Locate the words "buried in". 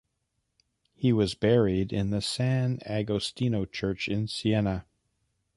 1.35-2.09